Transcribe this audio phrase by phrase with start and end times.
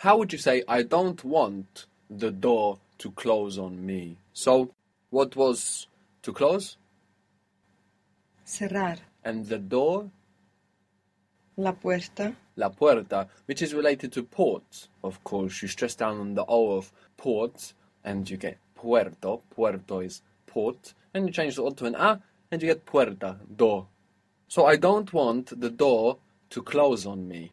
[0.00, 4.18] How would you say, I don't want the door to close on me?
[4.34, 4.70] So,
[5.08, 5.86] what was
[6.22, 6.76] to close?
[8.44, 8.98] Cerrar.
[9.24, 10.10] And the door?
[11.56, 12.36] La puerta.
[12.56, 14.88] La puerta, which is related to port.
[15.02, 17.72] Of course, you stress down on the O of port,
[18.04, 19.40] and you get puerto.
[19.48, 20.92] Puerto is port.
[21.14, 22.20] And you change the O to an A,
[22.50, 23.86] and you get puerta, door.
[24.48, 26.18] So I don't want the door
[26.50, 27.52] to close on me.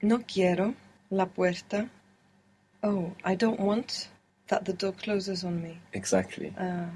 [0.00, 0.74] No quiero
[1.10, 1.90] la puerta.
[2.82, 4.08] Oh, I don't want
[4.46, 5.80] that the door closes on me.
[5.92, 6.52] Exactly.
[6.58, 6.90] Uh,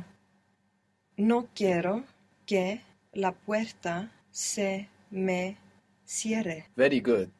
[1.16, 2.04] no quiero
[2.46, 2.80] que
[3.14, 5.56] la puerta se me
[6.04, 6.66] cierre.
[6.76, 7.30] Very good.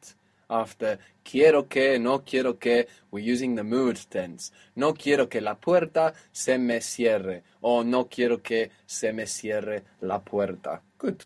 [0.49, 4.51] After quiero que, no quiero que, we're using the mood tense.
[4.75, 7.43] No quiero que la puerta se me cierre.
[7.61, 10.81] Or no quiero que se me cierre la puerta.
[10.97, 11.23] Good.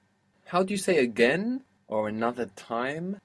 [0.51, 3.17] How do you say again or another time?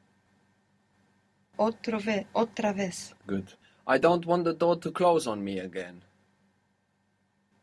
[1.57, 3.15] Otro ve otra vez.
[3.27, 3.49] Good.
[3.87, 6.03] I don't want the door to close on me again.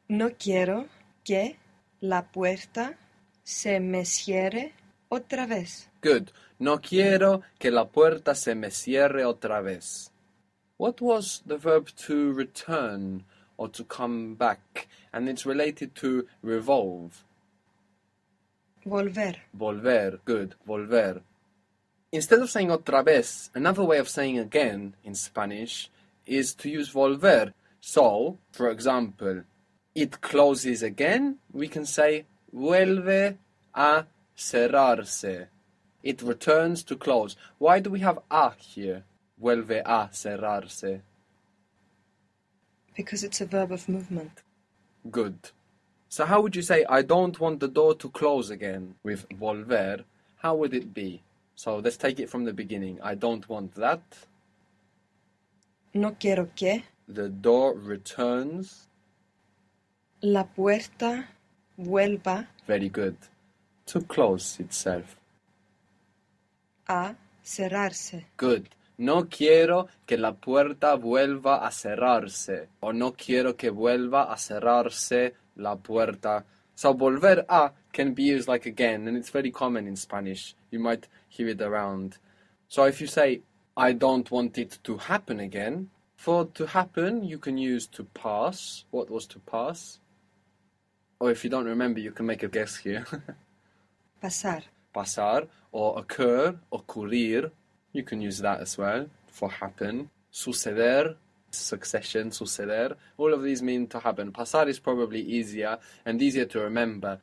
[0.10, 0.88] No quiero
[1.24, 1.58] que
[2.02, 2.98] la puerta
[3.44, 4.74] se me cierre
[5.10, 5.90] otra vez.
[6.02, 6.30] Good.
[6.60, 10.12] No quiero que la puerta se me cierre otra vez.
[10.78, 13.26] What was the verb to return
[13.58, 14.88] or to come back?
[15.12, 17.24] And it's related to revolve.
[18.86, 19.38] Volver.
[19.54, 20.20] Volver.
[20.26, 20.56] Good.
[20.66, 21.22] Volver.
[22.12, 25.90] Instead of saying otra vez, another way of saying again in Spanish
[26.26, 27.54] is to use volver.
[27.80, 29.44] So, for example,
[29.94, 33.38] it closes again, we can say vuelve
[33.76, 35.48] a cerrarse.
[36.02, 37.36] It returns to close.
[37.58, 39.04] Why do we have a here?
[39.42, 41.02] Vuelve a cerrarse.
[42.96, 44.42] Because it's a verb of movement.
[45.12, 45.52] Good.
[46.10, 50.04] So how would you say I don't want the door to close again with volver?
[50.38, 51.22] How would it be?
[51.60, 53.00] So let's take it from the beginning.
[53.04, 54.00] I don't want that.
[55.94, 58.88] No quiero que The door returns.
[60.22, 61.28] la puerta
[61.78, 63.18] vuelva Very good.
[63.88, 65.18] To close itself.
[66.88, 68.28] a cerrarse.
[68.38, 68.68] Good.
[68.98, 72.70] No quiero que la puerta vuelva a cerrarse.
[72.80, 76.46] O no quiero que vuelva a cerrarse la puerta.
[76.74, 80.56] So volver a can be used like again, and it's very common in Spanish.
[80.72, 82.18] You might hear it around.
[82.68, 83.42] So if you say,
[83.76, 88.84] I don't want it to happen again, for to happen, you can use to pass.
[88.92, 90.00] What was to pass?
[91.20, 93.06] Or if you don't remember, you can make a guess here.
[94.24, 94.64] Pasar.
[94.94, 97.52] pasar or occur, ocurrir.
[97.94, 100.10] You can use that as well for happen.
[100.32, 101.16] Suceder,
[101.52, 102.96] succession, suceder.
[103.18, 104.32] All of these mean to happen.
[104.32, 107.22] Pasar is probably easier and easier to remember.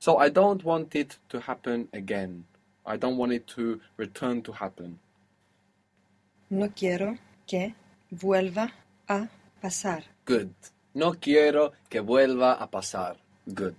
[0.00, 2.44] So I don't want it to happen again.
[2.86, 4.98] I don't want it to return to happen.
[6.48, 7.74] No quiero que
[8.10, 8.72] vuelva
[9.06, 9.28] a
[9.62, 10.04] pasar.
[10.24, 10.54] Good.
[10.94, 13.16] No quiero que vuelva a pasar.
[13.52, 13.76] Good.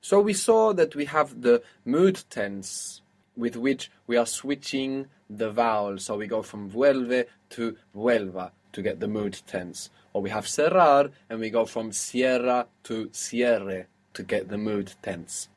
[0.00, 3.02] So we saw that we have the mood tense
[3.36, 5.98] with which we are switching the vowel.
[5.98, 9.90] So we go from vuelve to vuelva to get the mood tense.
[10.14, 13.86] Or we have cerrar and we go from cierra to cierre
[14.16, 15.48] to get the mood tense.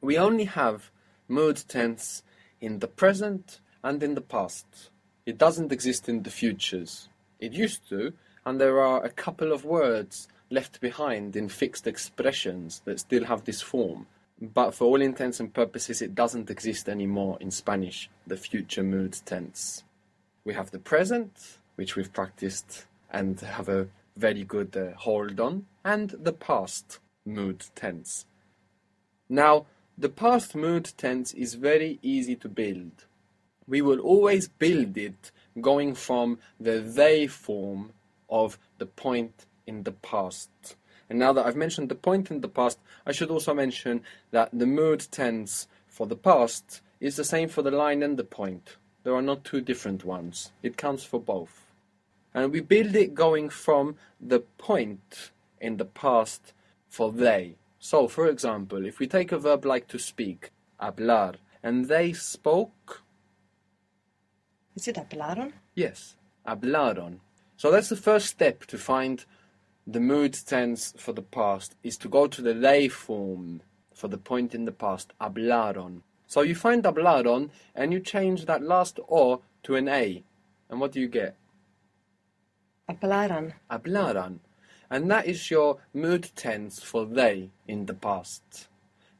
[0.00, 0.90] We only have
[1.28, 2.22] mood tense
[2.60, 4.66] in the present and in the past.
[5.24, 7.08] It doesn't exist in the futures.
[7.38, 8.12] It used to,
[8.44, 13.44] and there are a couple of words left behind in fixed expressions that still have
[13.44, 14.06] this form.
[14.40, 19.16] But for all intents and purposes, it doesn't exist anymore in Spanish, the future mood
[19.24, 19.84] tense.
[20.44, 25.66] We have the present, which we've practiced and have a very good uh, hold on,
[25.84, 28.26] and the past mood tense.
[29.28, 29.66] Now,
[29.96, 33.06] the past mood tense is very easy to build.
[33.66, 35.30] We will always build it
[35.60, 37.92] going from the they form
[38.28, 40.50] of the point in the past.
[41.08, 44.48] And now that I've mentioned the point in the past, I should also mention that
[44.52, 48.76] the mood tense for the past is the same for the line and the point.
[49.04, 50.52] There are not two different ones.
[50.62, 51.66] It counts for both.
[52.32, 55.30] And we build it going from the point
[55.60, 56.54] in the past
[56.92, 57.56] for they.
[57.78, 63.02] So, for example, if we take a verb like to speak, hablar, and they spoke,
[64.76, 65.52] Is it hablaron?
[65.74, 66.16] Yes,
[66.46, 67.20] hablaron.
[67.56, 69.24] So that's the first step to find
[69.86, 73.62] the mood tense for the past is to go to the they form
[73.94, 76.02] for the point in the past, hablaron.
[76.26, 80.22] So you find hablaron and you change that last o to an a.
[80.68, 81.36] And what do you get?
[82.88, 83.54] Hablaran.
[83.70, 84.40] Hablaran.
[84.92, 88.68] And that is your mood tense for they in the past.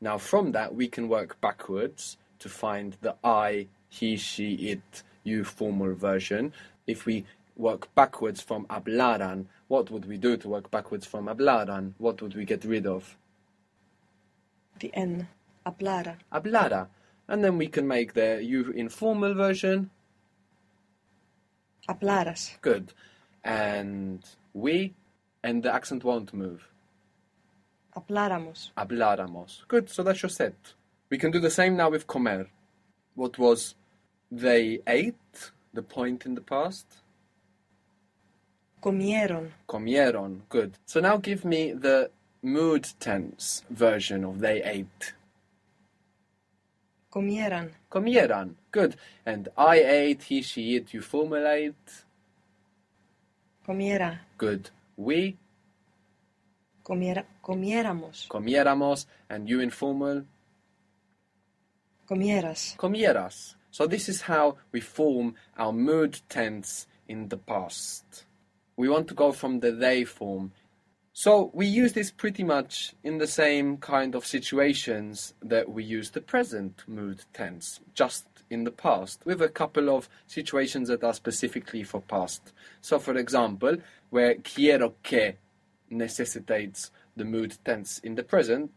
[0.03, 5.45] Now from that we can work backwards to find the I, he, she, it you
[5.45, 6.53] formal version.
[6.87, 7.25] If we
[7.57, 11.95] work backwards from hablaran, what would we do to work backwards from hablaran?
[11.97, 13.17] What would we get rid of?
[14.79, 15.27] The N.
[15.65, 16.17] Hablara.
[16.31, 16.89] Hablara.
[17.29, 19.89] And then we can make the you informal version.
[21.89, 22.61] Hablaras.
[22.61, 22.93] Good.
[23.43, 24.23] And
[24.53, 24.93] we,
[25.43, 26.69] and the accent won't move.
[27.97, 28.71] Habláramos.
[28.77, 29.67] Habláramos.
[29.69, 30.55] Good, so that's your set.
[31.11, 32.47] We can do the same now with comer.
[33.15, 33.75] What was
[34.31, 36.87] they ate, the point in the past?
[38.83, 39.51] Comieron.
[39.69, 40.41] Comieron.
[40.49, 40.79] Good.
[40.87, 42.11] So now give me the
[42.43, 45.13] mood tense version of they ate.
[47.13, 47.71] Comieran.
[47.91, 48.55] Comieran.
[48.71, 48.97] Good.
[49.27, 52.05] And I ate, he, she, it, you formulate.
[53.69, 54.19] Comiera.
[54.39, 54.71] Good.
[55.03, 55.37] We
[56.85, 57.27] Comiera.
[57.41, 58.29] Comiéramos.
[58.29, 60.25] comiéramos, and you informal
[62.07, 62.77] Comieras.
[62.77, 63.57] comieras.
[63.71, 68.27] So this is how we form our mood tense in the past.
[68.77, 70.53] We want to go from the they form.
[71.15, 76.11] So we use this pretty much in the same kind of situations that we use
[76.11, 81.13] the present mood tense, just in the past, with a couple of situations that are
[81.13, 82.55] specifically for past.
[82.81, 83.77] So for example,
[84.09, 85.35] where quiero que
[85.91, 88.71] necessitates the mood tense in the present,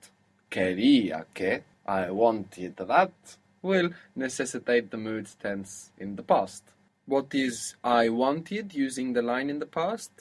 [0.52, 3.14] quería que, I wanted that,
[3.62, 6.64] will necessitate the mood tense in the past.
[7.06, 10.12] What is I wanted using the line in the past?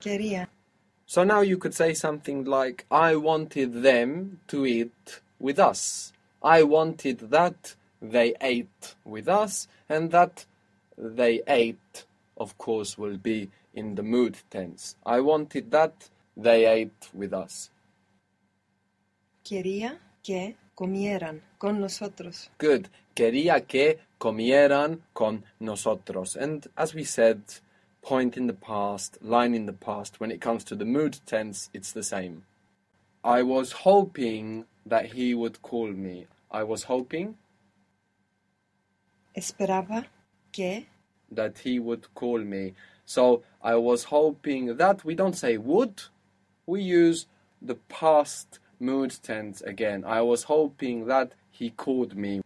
[0.00, 0.48] Quería.
[1.06, 6.12] So now you could say something like, I wanted them to eat with us.
[6.42, 10.44] I wanted that they ate with us, and that
[10.98, 12.04] they ate,
[12.36, 14.96] of course, will be in the mood tense.
[15.04, 17.70] I wanted that they ate with us.
[19.44, 22.50] Quería que comieran con nosotros.
[22.58, 22.88] Good.
[23.14, 26.36] Quería que comieran con nosotros.
[26.36, 27.40] And as we said,
[28.06, 31.68] point in the past, line in the past, when it comes to the mood tense,
[31.74, 32.44] it's the same.
[33.24, 36.26] I was hoping that he would call me.
[36.48, 37.36] I was hoping
[39.36, 40.06] Esperaba
[40.52, 40.86] que
[41.32, 42.74] that he would call me.
[43.04, 46.00] So I was hoping that we don't say would,
[46.64, 47.26] we use
[47.60, 50.04] the past mood tense again.
[50.04, 52.40] I was hoping that he called me.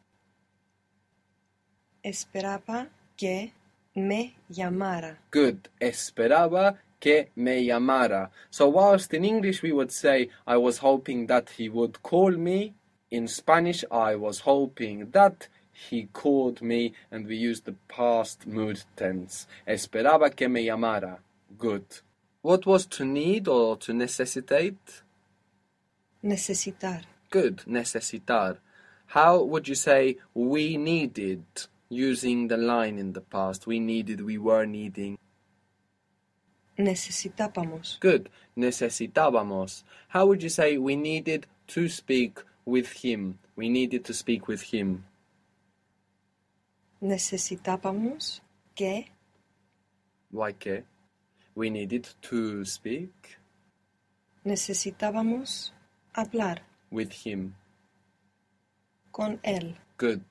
[2.02, 3.52] esperaba que
[4.00, 5.16] me llamara.
[5.30, 5.68] Good.
[5.80, 8.30] Esperaba que me llamara.
[8.50, 12.74] So whilst in English we would say I was hoping that he would call me,
[13.10, 18.82] in Spanish I was hoping that he called me and we use the past mood
[18.96, 19.46] tense.
[19.66, 21.18] Esperaba que me llamara.
[21.58, 21.84] Good.
[22.42, 25.02] What was to need or to necessitate?
[26.22, 27.02] Necesitar.
[27.30, 27.62] Good.
[27.66, 28.58] Necesitar.
[29.06, 31.44] How would you say we needed
[31.90, 33.66] using the line in the past?
[33.66, 35.18] We needed, we were needing.
[36.78, 38.00] Necesitábamos.
[38.00, 38.30] Good.
[38.56, 39.82] Necesitábamos.
[40.08, 43.38] How would you say we needed to speak with him?
[43.56, 45.04] We needed to speak with him.
[47.02, 48.40] Necesitábamos
[48.74, 49.06] que
[50.30, 50.84] Why que?
[51.54, 53.36] We needed to speak
[54.44, 55.72] necesitábamos
[56.14, 57.54] hablar with him.
[59.12, 59.76] con él.
[59.98, 60.22] Good.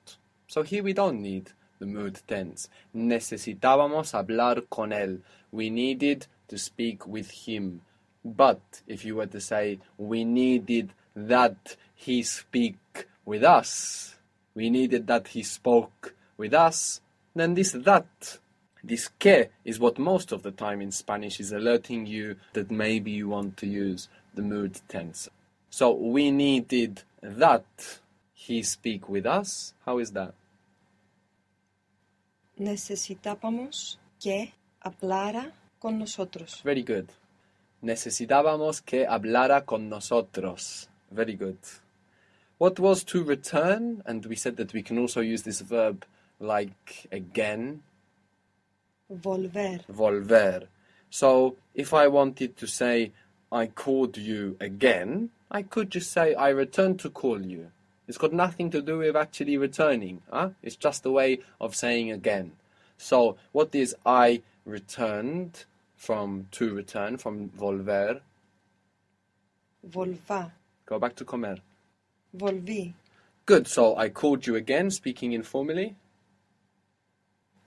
[0.50, 2.68] So here we don't need the mood tense.
[2.92, 5.20] Necesitábamos hablar con él.
[5.52, 7.82] We needed to speak with him.
[8.24, 14.16] But if you were to say, we needed that he speak with us,
[14.52, 17.00] we needed that he spoke with us,
[17.32, 18.38] then this that,
[18.82, 23.12] this que is what most of the time in Spanish is alerting you that maybe
[23.12, 25.28] you want to use the mood tense.
[25.70, 28.00] So we needed that
[28.34, 29.74] he speak with us.
[29.86, 30.34] How is that?
[32.60, 34.52] Necesitábamos que
[34.82, 36.60] hablara con nosotros.
[36.62, 37.06] Very good.
[37.80, 40.90] Necesitábamos que hablara con nosotros.
[41.10, 41.56] Very good.
[42.58, 44.02] What was to return?
[44.04, 46.04] And we said that we can also use this verb
[46.38, 47.82] like again,
[49.10, 49.82] Volver.
[49.88, 50.66] volver.
[51.08, 53.12] So if I wanted to say
[53.50, 57.72] I called you again, I could just say I returned to call you.
[58.10, 60.20] It's got nothing to do with actually returning.
[60.32, 60.50] Huh?
[60.64, 62.50] It's just a way of saying again.
[62.98, 65.64] So what is I returned
[65.94, 68.20] from to return from volver?
[69.88, 70.50] Volva.
[70.86, 71.58] Go back to comer.
[72.36, 72.92] Volví.
[73.46, 73.68] Good.
[73.68, 75.94] So I called you again, speaking informally.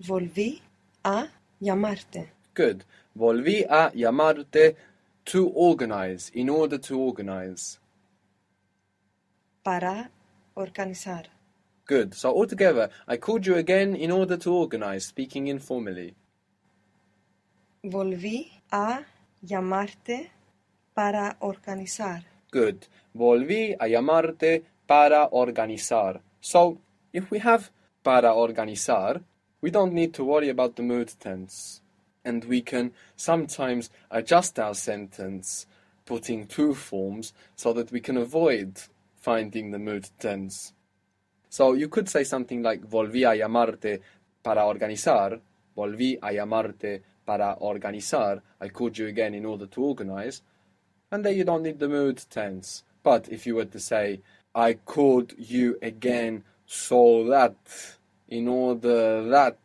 [0.02, 0.60] Volví
[1.06, 1.30] a
[1.62, 2.28] llamarte.
[2.54, 2.84] Good.
[3.18, 4.76] Volví a llamarte
[5.24, 7.80] to organize, in order to organize.
[9.64, 10.10] Para
[10.56, 11.24] organizar.
[11.86, 12.14] Good.
[12.14, 16.16] So altogether, I called you again in order to organize, speaking informally.
[17.84, 19.04] Volví a
[19.46, 20.30] llamarte
[20.94, 22.24] para organizar.
[22.52, 22.88] Good.
[23.14, 26.22] Volví a llamarte para organizar.
[26.40, 26.78] So,
[27.12, 27.72] if we have
[28.04, 29.22] para organizar,
[29.62, 31.82] we don't need to worry about the mood tense.
[32.24, 35.66] And we can sometimes adjust our sentence,
[36.06, 38.82] putting two forms, so that we can avoid
[39.24, 40.74] finding the mood tense.
[41.50, 44.02] So you could say something like volví a llamarte
[44.44, 45.40] para organizar,
[45.78, 50.42] volví a llamarte para organizar, I called you again in order to organize,
[51.10, 52.84] and then you don't need the mood tense.
[53.02, 54.22] But if you were to say,
[54.54, 57.56] I called you again so that,
[58.28, 59.58] in order that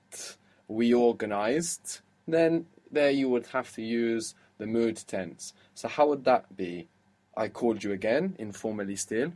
[0.69, 5.53] we organized, then there you would have to use the mood tense.
[5.75, 6.89] So how would that be?
[7.37, 9.33] I called you again, informally still,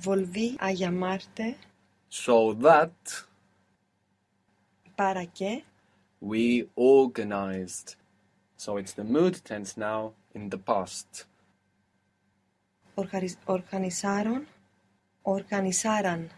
[0.00, 1.56] Volví a llamarte
[2.08, 2.90] so that
[4.96, 5.64] para que
[6.20, 7.96] we organized.
[8.56, 11.26] So it's the mood tense now in the past.
[12.96, 14.46] organiz- organizaron,
[15.24, 16.30] organizaran,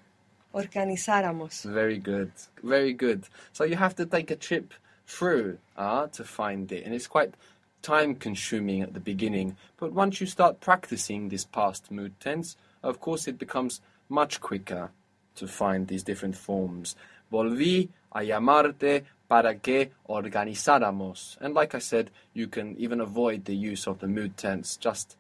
[0.53, 1.65] organizáramos.
[1.65, 2.33] Very good.
[2.63, 3.25] Very good.
[3.53, 4.75] So you have to take a trip
[5.07, 7.35] through ah to find it and it's quite
[7.83, 13.01] time consuming at the beginning, but once you start practicing this past mood tense, of
[13.01, 14.91] course it becomes much quicker
[15.37, 16.97] to find these different forms.
[17.33, 21.37] Volví a llamarte para que organizáramos.
[21.41, 25.17] And like I said, you can even avoid the use of the mood tense just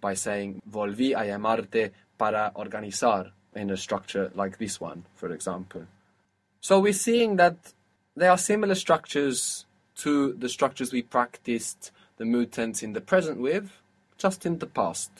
[0.00, 5.86] by saying volví a llamarte para organizar in a structure like this one, for example.
[6.60, 7.74] So we're seeing that
[8.16, 13.40] there are similar structures to the structures we practiced the mood tense in the present
[13.40, 13.80] with,
[14.18, 15.10] just in the past.